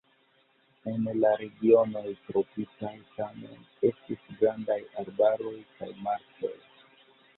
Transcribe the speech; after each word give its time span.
En 0.91 1.03
la 1.23 1.33
regionoj 1.41 2.03
tropikaj 2.29 2.93
tamen 3.17 3.61
estis 3.91 4.25
grandaj 4.41 4.79
arbaroj 5.03 5.55
kaj 5.79 5.91
marĉoj. 6.09 6.57